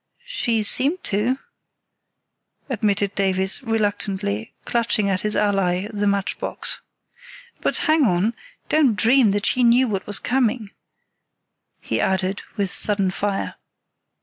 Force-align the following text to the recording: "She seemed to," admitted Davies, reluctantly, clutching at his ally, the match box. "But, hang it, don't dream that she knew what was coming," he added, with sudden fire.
"She 0.25 0.63
seemed 0.63 1.03
to," 1.03 1.37
admitted 2.69 3.13
Davies, 3.13 3.61
reluctantly, 3.61 4.51
clutching 4.65 5.11
at 5.11 5.21
his 5.21 5.35
ally, 5.35 5.89
the 5.93 6.07
match 6.07 6.39
box. 6.39 6.79
"But, 7.59 7.77
hang 7.85 8.05
it, 8.07 8.33
don't 8.67 8.95
dream 8.95 9.29
that 9.29 9.45
she 9.45 9.63
knew 9.63 9.87
what 9.87 10.07
was 10.07 10.17
coming," 10.17 10.71
he 11.81 12.01
added, 12.01 12.41
with 12.57 12.73
sudden 12.73 13.11
fire. 13.11 13.57